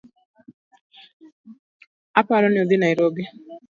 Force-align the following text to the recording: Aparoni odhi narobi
Aparoni 2.21 2.61
odhi 2.65 2.77
narobi 2.85 3.23